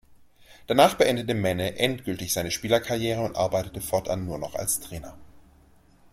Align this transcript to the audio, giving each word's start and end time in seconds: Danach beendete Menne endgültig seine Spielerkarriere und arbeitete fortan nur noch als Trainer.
Danach 0.65 0.95
beendete 0.95 1.35
Menne 1.35 1.77
endgültig 1.77 2.33
seine 2.33 2.49
Spielerkarriere 2.49 3.21
und 3.23 3.35
arbeitete 3.35 3.81
fortan 3.81 4.25
nur 4.25 4.39
noch 4.39 4.55
als 4.55 4.79
Trainer. 4.79 5.15